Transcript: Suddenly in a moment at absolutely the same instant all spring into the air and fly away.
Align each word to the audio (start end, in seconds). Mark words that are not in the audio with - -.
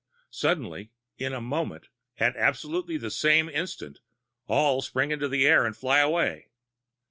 Suddenly 0.31 0.89
in 1.19 1.31
a 1.31 1.39
moment 1.39 1.89
at 2.17 2.35
absolutely 2.35 2.97
the 2.97 3.11
same 3.11 3.47
instant 3.47 3.99
all 4.47 4.81
spring 4.81 5.11
into 5.11 5.27
the 5.27 5.45
air 5.45 5.63
and 5.63 5.77
fly 5.77 5.99
away. 5.99 6.47